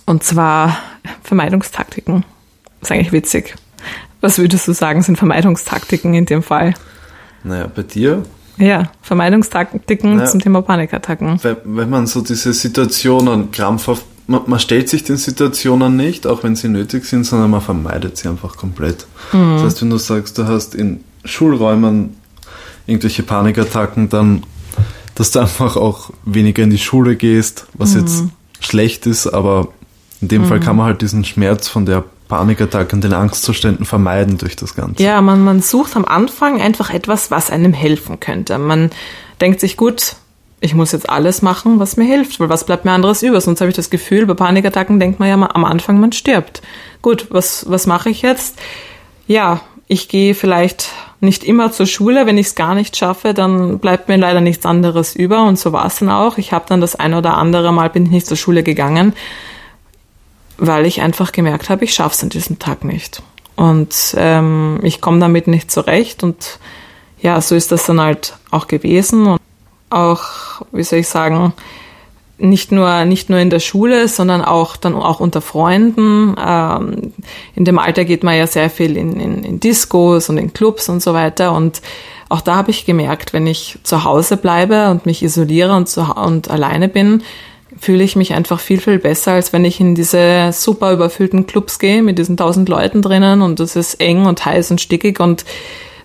Und 0.06 0.24
zwar 0.24 0.78
Vermeidungstaktiken. 1.24 2.24
Das 2.80 2.90
ist 2.90 2.96
eigentlich 2.96 3.12
witzig. 3.12 3.56
Was 4.22 4.38
würdest 4.38 4.68
du 4.68 4.74
sagen, 4.74 5.02
sind 5.02 5.18
Vermeidungstaktiken 5.18 6.14
in 6.14 6.26
dem 6.26 6.44
Fall? 6.44 6.74
Naja, 7.44 7.70
bei 7.74 7.84
dir 7.84 8.24
ja, 8.58 8.92
Vermeidungstaktiken 9.02 10.20
ja, 10.20 10.26
zum 10.26 10.40
Thema 10.40 10.62
Panikattacken. 10.62 11.40
Wenn, 11.44 11.58
wenn 11.66 11.90
man 11.90 12.08
so 12.08 12.22
diese 12.22 12.54
Situationen 12.54 13.52
krampfhaft, 13.52 14.04
man, 14.28 14.42
man, 14.48 14.60
stellt 14.60 14.90
sich 14.90 15.04
den 15.04 15.18
Situationen 15.18 15.96
nicht, 15.96 16.28
auch 16.28 16.44
wenn 16.44 16.56
sie 16.56 16.68
nötig 16.68 17.06
sind, 17.06 17.24
sondern 17.24 17.52
man 17.52 17.62
vermeidet 17.62 18.18
sie 18.18 18.28
einfach 18.28 18.58
komplett. 18.58 19.06
Mhm. 19.32 19.54
Das 19.56 19.64
heißt, 19.64 19.82
wenn 19.82 19.90
du 19.90 19.98
sagst, 19.98 20.38
du 20.38 20.48
hast 20.48 20.76
in 20.76 21.04
Schulräumen 21.24 22.18
irgendwelche 22.88 23.24
Panikattacken, 23.24 24.10
dann, 24.10 24.44
dass 25.16 25.32
du 25.32 25.40
einfach 25.40 25.76
auch 25.78 26.12
weniger 26.26 26.64
in 26.64 26.70
die 26.70 26.78
Schule 26.78 27.16
gehst, 27.16 27.68
was 27.74 27.94
mhm. 27.94 28.00
jetzt 28.02 28.24
schlecht 28.60 29.06
ist, 29.06 29.28
aber 29.28 29.70
in 30.22 30.30
dem 30.30 30.44
mhm. 30.44 30.48
Fall 30.48 30.60
kann 30.60 30.76
man 30.76 30.88
halt 30.88 31.02
diesen 31.02 31.24
Schmerz 31.24 31.68
von 31.68 31.86
der 31.86 32.04
Panikattacken, 32.28 33.02
den 33.02 33.14
Angstzuständen 33.14 33.86
vermeiden 33.86 34.38
durch 34.38 34.56
das 34.56 34.76
Ganze. 34.76 35.02
Ja, 35.02 35.22
man, 35.22 35.44
man 35.44 35.62
sucht 35.62 35.96
am 35.96 36.06
Anfang 36.06 36.62
einfach 36.62 36.90
etwas, 36.90 37.32
was 37.32 37.50
einem 37.50 37.74
helfen 37.74 38.20
könnte. 38.20 38.58
Man 38.58 38.92
denkt 39.40 39.60
sich, 39.60 39.78
gut, 39.78 40.16
ich 40.60 40.74
muss 40.74 40.92
jetzt 40.92 41.10
alles 41.10 41.42
machen, 41.42 41.80
was 41.80 41.98
mir 41.98 42.06
hilft, 42.06 42.40
weil 42.40 42.50
was 42.50 42.66
bleibt 42.66 42.84
mir 42.84 42.92
anderes 42.92 43.24
über? 43.24 43.40
Sonst 43.40 43.62
habe 43.62 43.70
ich 43.70 43.76
das 43.76 43.90
Gefühl, 43.90 44.26
bei 44.26 44.34
Panikattacken 44.34 45.00
denkt 45.00 45.20
man 45.20 45.30
ja 45.30 45.36
am 45.36 45.66
Anfang, 45.66 46.00
man 46.00 46.12
stirbt. 46.12 46.62
Gut, 47.02 47.28
was, 47.30 47.70
was 47.70 47.86
mache 47.86 48.10
ich 48.10 48.22
jetzt? 48.22 48.58
Ja, 49.28 49.62
ich 49.88 50.10
gehe 50.10 50.36
vielleicht 50.36 50.90
nicht 51.22 51.44
immer 51.44 51.72
zur 51.72 51.86
Schule. 51.86 52.26
Wenn 52.26 52.38
ich 52.38 52.48
es 52.48 52.56
gar 52.56 52.76
nicht 52.76 52.98
schaffe, 52.98 53.34
dann 53.34 53.80
bleibt 53.80 54.10
mir 54.10 54.18
leider 54.18 54.42
nichts 54.42 54.66
anderes 54.66 55.16
über. 55.16 55.44
Und 55.44 55.58
so 55.58 55.72
war 55.72 55.86
es 55.86 56.00
dann 56.00 56.10
auch. 56.10 56.38
Ich 56.38 56.52
habe 56.52 56.66
dann 56.68 56.82
das 56.82 56.96
ein 56.96 57.14
oder 57.14 57.38
andere 57.38 57.72
Mal 57.72 57.90
bin 57.90 58.06
ich 58.06 58.12
nicht 58.12 58.28
zur 58.28 58.38
Schule 58.38 58.64
gegangen 58.64 59.14
weil 60.58 60.86
ich 60.86 61.02
einfach 61.02 61.32
gemerkt 61.32 61.70
habe, 61.70 61.86
ich 61.86 61.94
schaffe 61.94 62.16
es 62.16 62.24
an 62.24 62.30
diesem 62.30 62.60
Tag 62.60 62.84
nicht. 62.84 63.22
Und 63.56 64.16
ähm, 64.18 64.80
ich 64.84 65.02
komme 65.02 65.20
damit 65.20 65.48
nicht 65.48 65.72
zurecht. 65.72 66.24
Und 66.24 66.60
ja, 67.20 67.42
so 67.42 67.56
ist 67.56 67.72
das 67.72 67.86
dann 67.86 68.00
halt 68.00 68.36
auch 68.52 68.68
gewesen. 68.68 69.26
Und 69.26 69.42
auch, 69.90 70.62
wie 70.72 70.84
soll 70.84 71.00
ich 71.00 71.08
sagen, 71.08 71.54
nicht 72.38 72.72
nur, 72.72 73.06
nicht 73.06 73.30
nur 73.30 73.40
in 73.40 73.50
der 73.50 73.60
Schule, 73.60 74.08
sondern 74.08 74.44
auch 74.44 74.78
dann 74.78 74.94
auch 74.96 75.20
unter 75.20 75.42
Freunden. 75.42 76.36
Ähm, 76.40 77.14
in 77.56 77.66
dem 77.66 77.80
Alter 77.80 78.06
geht 78.06 78.24
man 78.24 78.38
ja 78.38 78.46
sehr 78.46 78.70
viel 78.70 78.96
in, 78.96 79.20
in, 79.20 79.44
in 79.44 79.60
Discos 79.60 80.30
und 80.30 80.38
in 80.38 80.54
Clubs 80.54 80.88
und 80.90 81.02
so 81.02 81.14
weiter. 81.14 81.54
Und 81.54 81.82
auch 82.30 82.42
da 82.42 82.56
habe 82.56 82.72
ich 82.72 82.86
gemerkt, 82.86 83.34
wenn 83.34 83.48
ich 83.48 83.80
zu 83.84 84.04
Hause 84.04 84.38
bleibe 84.38 84.92
und 84.92 85.06
mich 85.06 85.24
isoliere 85.24 85.76
und, 85.76 85.90
zu, 85.90 86.02
und 86.02 86.50
alleine 86.52 86.90
bin, 86.90 87.24
fühle 87.80 88.04
ich 88.04 88.16
mich 88.16 88.34
einfach 88.34 88.60
viel, 88.60 88.80
viel 88.80 89.00
besser, 89.00 89.34
als 89.34 89.54
wenn 89.54 89.66
ich 89.66 89.80
in 89.80 89.96
diese 89.96 90.52
super 90.54 90.92
überfüllten 90.92 91.48
Clubs 91.48 91.80
gehe 91.80 92.02
mit 92.02 92.18
diesen 92.18 92.38
tausend 92.38 92.70
Leuten 92.70 93.02
drinnen 93.02 93.42
und 93.42 93.60
es 93.60 93.76
ist 93.76 93.96
eng 93.96 94.26
und 94.26 94.46
heiß 94.46 94.72
und 94.72 94.82
stickig 94.82 95.20
und 95.20 95.46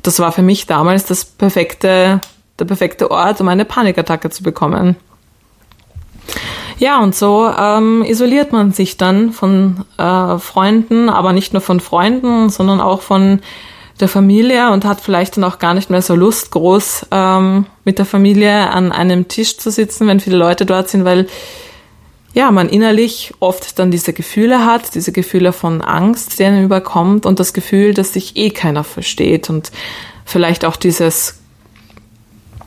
das 0.02 0.18
war 0.18 0.32
für 0.32 0.42
mich 0.42 0.66
damals 0.66 1.04
das 1.04 1.24
perfekte, 1.24 2.20
der 2.58 2.64
perfekte 2.64 3.10
Ort, 3.10 3.40
um 3.40 3.48
eine 3.48 3.64
Panikattacke 3.64 4.30
zu 4.30 4.42
bekommen. 4.42 4.96
Ja, 6.78 7.00
und 7.00 7.14
so 7.14 7.48
ähm, 7.48 8.02
isoliert 8.04 8.52
man 8.52 8.72
sich 8.72 8.96
dann 8.96 9.32
von 9.32 9.84
äh, 9.98 10.38
Freunden, 10.38 11.08
aber 11.08 11.32
nicht 11.32 11.52
nur 11.52 11.62
von 11.62 11.78
Freunden, 11.78 12.50
sondern 12.50 12.80
auch 12.80 13.02
von 13.02 13.40
der 14.00 14.08
Familie 14.08 14.70
und 14.72 14.84
hat 14.84 15.00
vielleicht 15.00 15.36
dann 15.36 15.44
auch 15.44 15.58
gar 15.58 15.74
nicht 15.74 15.90
mehr 15.90 16.02
so 16.02 16.14
Lust, 16.14 16.50
groß 16.50 17.06
ähm, 17.10 17.66
mit 17.84 17.98
der 17.98 18.06
Familie 18.06 18.70
an 18.70 18.92
einem 18.92 19.28
Tisch 19.28 19.58
zu 19.58 19.70
sitzen, 19.70 20.06
wenn 20.06 20.20
viele 20.20 20.36
Leute 20.36 20.66
dort 20.66 20.88
sind, 20.88 21.04
weil 21.04 21.26
ja, 22.34 22.50
man 22.50 22.68
innerlich 22.68 23.34
oft 23.40 23.78
dann 23.78 23.90
diese 23.90 24.12
Gefühle 24.12 24.64
hat, 24.64 24.94
diese 24.94 25.12
Gefühle 25.12 25.52
von 25.52 25.82
Angst, 25.82 26.38
die 26.38 26.44
einen 26.44 26.64
überkommt 26.64 27.26
und 27.26 27.38
das 27.38 27.52
Gefühl, 27.52 27.92
dass 27.92 28.14
sich 28.14 28.36
eh 28.36 28.50
keiner 28.50 28.84
versteht 28.84 29.50
und 29.50 29.70
vielleicht 30.24 30.64
auch 30.64 30.76
dieses 30.76 31.40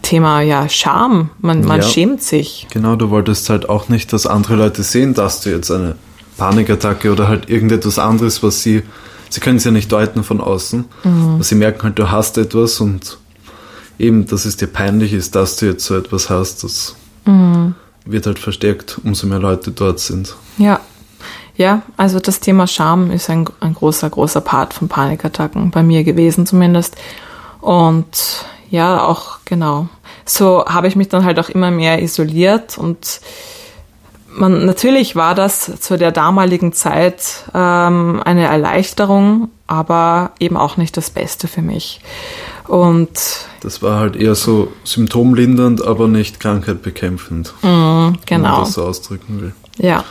Thema, 0.03 0.41
ja, 0.41 0.69
Scham. 0.69 1.31
Man, 1.39 1.65
man 1.65 1.81
ja, 1.81 1.87
schämt 1.87 2.21
sich. 2.21 2.67
Genau, 2.69 2.95
du 2.95 3.09
wolltest 3.09 3.49
halt 3.49 3.67
auch 3.67 3.89
nicht, 3.89 4.13
dass 4.13 4.27
andere 4.27 4.55
Leute 4.55 4.83
sehen, 4.83 5.15
dass 5.15 5.41
du 5.41 5.49
jetzt 5.49 5.71
eine 5.71 5.95
Panikattacke 6.37 7.11
oder 7.11 7.27
halt 7.27 7.49
irgendetwas 7.49 7.97
anderes, 7.97 8.43
was 8.43 8.61
sie 8.61 8.83
sie 9.29 9.39
können 9.39 9.57
es 9.57 9.63
ja 9.63 9.71
nicht 9.71 9.91
deuten 9.91 10.23
von 10.23 10.41
außen. 10.41 10.85
Mhm. 11.03 11.29
Aber 11.35 11.43
sie 11.43 11.55
merken 11.55 11.83
halt, 11.83 11.99
du 11.99 12.11
hast 12.11 12.37
etwas 12.37 12.79
und 12.79 13.17
eben, 13.99 14.25
dass 14.25 14.45
es 14.45 14.57
dir 14.57 14.67
peinlich 14.67 15.13
ist, 15.13 15.35
dass 15.35 15.57
du 15.57 15.67
jetzt 15.67 15.85
so 15.85 15.95
etwas 15.95 16.29
hast, 16.29 16.63
das 16.63 16.95
mhm. 17.25 17.75
wird 18.05 18.25
halt 18.25 18.39
verstärkt, 18.39 18.99
umso 19.03 19.27
mehr 19.27 19.39
Leute 19.39 19.71
dort 19.71 19.99
sind. 19.99 20.35
Ja. 20.57 20.79
Ja, 21.57 21.83
also 21.95 22.19
das 22.19 22.41
Thema 22.41 22.67
Scham 22.67 23.11
ist 23.11 23.29
ein, 23.29 23.45
ein 23.61 23.75
großer, 23.75 24.09
großer 24.09 24.41
Part 24.41 24.73
von 24.73 24.89
Panikattacken, 24.89 25.71
bei 25.71 25.83
mir 25.83 26.03
gewesen 26.03 26.45
zumindest. 26.45 26.97
Und 27.61 28.45
ja, 28.69 29.05
auch 29.05 29.37
genau. 29.45 29.87
So 30.25 30.65
habe 30.65 30.89
ich 30.89 30.97
mich 30.97 31.07
dann 31.07 31.23
halt 31.23 31.39
auch 31.39 31.47
immer 31.47 31.71
mehr 31.71 32.01
isoliert 32.01 32.77
und 32.77 33.21
man, 34.35 34.65
natürlich 34.65 35.15
war 35.15 35.35
das 35.35 35.79
zu 35.79 35.97
der 35.97 36.11
damaligen 36.11 36.73
Zeit 36.73 37.45
ähm, 37.53 38.21
eine 38.23 38.45
Erleichterung, 38.45 39.49
aber 39.67 40.31
eben 40.39 40.57
auch 40.57 40.77
nicht 40.77 40.95
das 40.97 41.09
Beste 41.09 41.47
für 41.47 41.61
mich. 41.61 42.01
Und 42.67 43.09
das 43.61 43.81
war 43.81 43.99
halt 43.99 44.15
eher 44.15 44.35
so 44.35 44.71
symptomlindernd, 44.83 45.85
aber 45.85 46.07
nicht 46.07 46.39
krankheitbekämpfend. 46.39 47.53
Mm, 47.61 47.65
genau. 47.65 48.17
Wenn 48.27 48.41
man 48.41 48.59
das 48.61 48.73
so 48.73 48.83
ausdrücken 48.83 49.41
will. 49.41 49.53
Ja. 49.77 50.03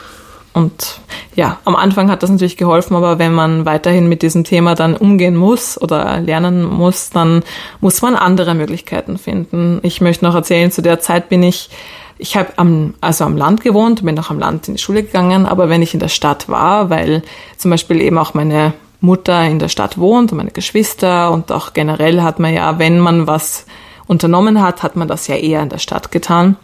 Und 0.52 1.00
ja, 1.34 1.58
am 1.64 1.74
Anfang 1.74 2.08
hat 2.08 2.22
das 2.22 2.30
natürlich 2.30 2.56
geholfen, 2.56 2.94
aber 2.94 3.18
wenn 3.18 3.34
man 3.34 3.66
weiterhin 3.66 4.08
mit 4.08 4.22
diesem 4.22 4.44
Thema 4.44 4.76
dann 4.76 4.96
umgehen 4.96 5.34
muss 5.34 5.80
oder 5.80 6.20
lernen 6.20 6.62
muss, 6.62 7.10
dann 7.10 7.42
muss 7.80 8.00
man 8.02 8.14
andere 8.14 8.54
Möglichkeiten 8.54 9.18
finden. 9.18 9.80
Ich 9.82 10.00
möchte 10.00 10.24
noch 10.24 10.36
erzählen, 10.36 10.70
zu 10.70 10.80
der 10.80 11.00
Zeit 11.00 11.28
bin 11.28 11.42
ich 11.42 11.70
ich 12.18 12.36
habe 12.36 12.52
am, 12.56 12.94
also 13.00 13.24
am 13.24 13.36
Land 13.36 13.62
gewohnt, 13.62 14.04
bin 14.04 14.18
auch 14.18 14.30
am 14.30 14.38
Land 14.38 14.68
in 14.68 14.74
die 14.74 14.80
Schule 14.80 15.02
gegangen, 15.02 15.46
aber 15.46 15.68
wenn 15.68 15.82
ich 15.82 15.94
in 15.94 16.00
der 16.00 16.08
Stadt 16.08 16.48
war, 16.48 16.90
weil 16.90 17.22
zum 17.56 17.70
Beispiel 17.70 18.00
eben 18.00 18.18
auch 18.18 18.34
meine 18.34 18.72
Mutter 19.00 19.44
in 19.44 19.58
der 19.58 19.68
Stadt 19.68 19.98
wohnt 19.98 20.32
und 20.32 20.38
meine 20.38 20.50
Geschwister 20.50 21.30
und 21.30 21.52
auch 21.52 21.72
generell 21.72 22.22
hat 22.22 22.38
man 22.38 22.54
ja, 22.54 22.78
wenn 22.78 23.00
man 23.00 23.26
was 23.26 23.66
unternommen 24.06 24.62
hat, 24.62 24.82
hat 24.82 24.96
man 24.96 25.08
das 25.08 25.26
ja 25.26 25.36
eher 25.36 25.62
in 25.62 25.68
der 25.68 25.78
Stadt 25.78 26.10
getan. 26.10 26.56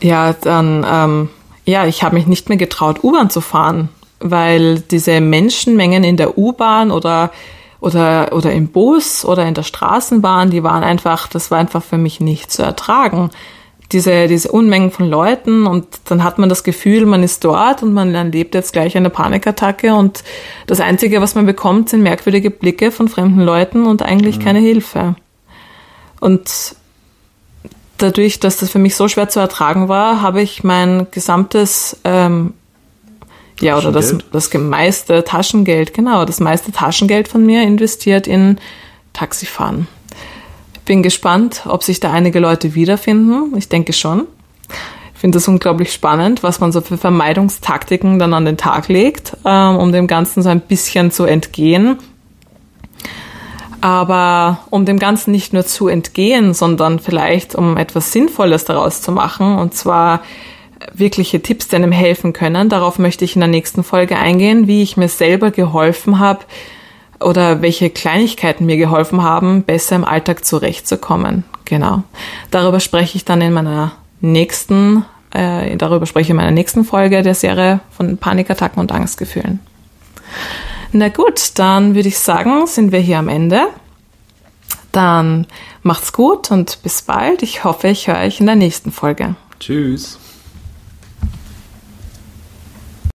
Ja, 0.00 0.34
dann, 0.34 0.86
ähm, 0.88 1.28
ja, 1.64 1.86
ich 1.86 2.02
habe 2.02 2.14
mich 2.14 2.26
nicht 2.26 2.48
mehr 2.48 2.58
getraut, 2.58 3.02
U-Bahn 3.02 3.30
zu 3.30 3.40
fahren, 3.40 3.88
weil 4.20 4.80
diese 4.80 5.20
Menschenmengen 5.20 6.04
in 6.04 6.16
der 6.16 6.38
U-Bahn 6.38 6.90
oder 6.90 7.30
oder, 7.78 8.32
oder 8.32 8.52
im 8.52 8.68
Bus 8.68 9.24
oder 9.24 9.46
in 9.46 9.54
der 9.54 9.62
Straßenbahn, 9.62 10.50
die 10.50 10.62
waren 10.62 10.82
einfach, 10.82 11.28
das 11.28 11.50
war 11.50 11.58
einfach 11.58 11.82
für 11.82 11.98
mich 11.98 12.20
nicht 12.20 12.50
zu 12.50 12.62
ertragen. 12.62 13.30
Diese, 13.92 14.26
diese 14.26 14.50
Unmengen 14.50 14.90
von 14.90 15.08
Leuten 15.08 15.66
und 15.66 15.86
dann 16.06 16.24
hat 16.24 16.38
man 16.38 16.48
das 16.48 16.64
Gefühl, 16.64 17.06
man 17.06 17.22
ist 17.22 17.44
dort 17.44 17.84
und 17.84 17.92
man 17.92 18.14
erlebt 18.14 18.54
jetzt 18.54 18.72
gleich 18.72 18.96
eine 18.96 19.10
Panikattacke 19.10 19.94
und 19.94 20.24
das 20.66 20.80
Einzige, 20.80 21.20
was 21.20 21.36
man 21.36 21.46
bekommt, 21.46 21.90
sind 21.90 22.02
merkwürdige 22.02 22.50
Blicke 22.50 22.90
von 22.90 23.06
fremden 23.06 23.40
Leuten 23.40 23.86
und 23.86 24.02
eigentlich 24.02 24.38
mhm. 24.38 24.42
keine 24.42 24.58
Hilfe. 24.58 25.14
Und 26.18 26.74
dadurch, 27.98 28.40
dass 28.40 28.56
das 28.56 28.70
für 28.70 28.78
mich 28.80 28.96
so 28.96 29.06
schwer 29.06 29.28
zu 29.28 29.38
ertragen 29.40 29.88
war, 29.88 30.20
habe 30.20 30.42
ich 30.42 30.64
mein 30.64 31.06
gesamtes 31.12 32.00
ähm, 32.04 32.54
ja, 33.60 33.78
oder 33.78 33.90
das, 33.90 34.14
das 34.32 34.52
meiste 34.52 35.24
Taschengeld, 35.24 35.94
genau, 35.94 36.24
das 36.24 36.40
meiste 36.40 36.72
Taschengeld 36.72 37.28
von 37.28 37.44
mir 37.44 37.62
investiert 37.62 38.26
in 38.26 38.58
Taxifahren. 39.12 39.88
Bin 40.86 41.02
gespannt, 41.02 41.64
ob 41.66 41.82
sich 41.82 41.98
da 41.98 42.12
einige 42.12 42.38
Leute 42.38 42.74
wiederfinden. 42.74 43.56
Ich 43.56 43.68
denke 43.68 43.92
schon. 43.92 44.26
Ich 45.14 45.20
finde 45.20 45.36
das 45.36 45.48
unglaublich 45.48 45.92
spannend, 45.92 46.42
was 46.42 46.60
man 46.60 46.70
so 46.70 46.80
für 46.80 46.96
Vermeidungstaktiken 46.96 48.18
dann 48.18 48.32
an 48.32 48.44
den 48.44 48.56
Tag 48.56 48.88
legt, 48.88 49.36
ähm, 49.44 49.76
um 49.76 49.90
dem 49.90 50.06
Ganzen 50.06 50.42
so 50.42 50.48
ein 50.48 50.60
bisschen 50.60 51.10
zu 51.10 51.24
entgehen. 51.24 51.98
Aber 53.80 54.60
um 54.70 54.84
dem 54.84 54.98
Ganzen 54.98 55.32
nicht 55.32 55.52
nur 55.52 55.66
zu 55.66 55.88
entgehen, 55.88 56.54
sondern 56.54 57.00
vielleicht 57.00 57.54
um 57.56 57.76
etwas 57.76 58.12
Sinnvolles 58.12 58.64
daraus 58.64 59.02
zu 59.02 59.10
machen, 59.10 59.58
und 59.58 59.74
zwar 59.74 60.22
wirkliche 60.92 61.42
Tipps, 61.42 61.66
die 61.68 61.76
einem 61.76 61.92
helfen 61.92 62.32
können. 62.32 62.68
Darauf 62.68 62.98
möchte 62.98 63.24
ich 63.24 63.34
in 63.34 63.40
der 63.40 63.48
nächsten 63.48 63.82
Folge 63.82 64.16
eingehen, 64.16 64.68
wie 64.68 64.82
ich 64.82 64.96
mir 64.96 65.08
selber 65.08 65.50
geholfen 65.50 66.20
habe 66.20 66.44
oder 67.20 67.62
welche 67.62 67.90
Kleinigkeiten 67.90 68.66
mir 68.66 68.76
geholfen 68.76 69.22
haben, 69.22 69.62
besser 69.62 69.96
im 69.96 70.04
Alltag 70.04 70.44
zurechtzukommen. 70.44 71.44
Genau. 71.64 72.02
Darüber 72.50 72.80
spreche 72.80 73.16
ich 73.16 73.24
dann 73.24 73.40
in 73.40 73.52
meiner 73.52 73.92
nächsten, 74.20 75.04
äh, 75.32 75.76
darüber 75.76 76.06
spreche 76.06 76.24
ich 76.24 76.30
in 76.30 76.36
meiner 76.36 76.50
nächsten 76.50 76.84
Folge 76.84 77.22
der 77.22 77.34
Serie 77.34 77.80
von 77.96 78.18
Panikattacken 78.18 78.80
und 78.80 78.92
Angstgefühlen. 78.92 79.60
Na 80.92 81.08
gut, 81.08 81.58
dann 81.58 81.94
würde 81.94 82.08
ich 82.08 82.18
sagen, 82.18 82.66
sind 82.66 82.92
wir 82.92 83.00
hier 83.00 83.18
am 83.18 83.28
Ende. 83.28 83.66
Dann 84.92 85.46
macht's 85.82 86.12
gut 86.12 86.50
und 86.50 86.82
bis 86.82 87.02
bald. 87.02 87.42
Ich 87.42 87.64
hoffe, 87.64 87.88
ich 87.88 88.08
höre 88.08 88.18
euch 88.18 88.40
in 88.40 88.46
der 88.46 88.56
nächsten 88.56 88.92
Folge. 88.92 89.34
Tschüss. 89.60 90.18